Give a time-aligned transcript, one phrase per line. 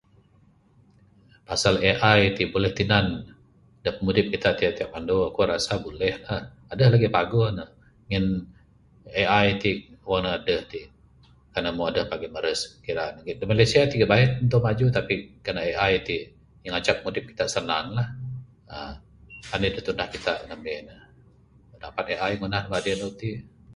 [1.55, 3.07] Asal AI ti buleh tinan
[3.83, 6.35] da pimudip kita ti tiap andu, ku rasa buleh la.
[6.71, 7.65] Adeh lagih paguh ne,
[8.09, 8.25] ngin
[9.37, 9.69] Ai ti
[10.09, 10.81] wang ne adeh ti.
[11.53, 12.59] Kan ne adeh pagi meret
[13.39, 14.85] da Malaysia ti bayuh tentu maju.
[15.45, 16.15] Kan AI ti
[16.71, 18.03] ngancak mudip kita sanang la.
[19.53, 20.95] Anih da tunah kita ngamin ne,
[21.83, 23.31] dapat AI ngunah ne madi andu iti.